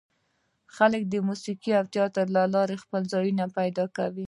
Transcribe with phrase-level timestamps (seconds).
[0.75, 3.25] خلک د موزیک او تیاتر له لارې خپل ځای
[3.57, 4.19] پیدا کوي.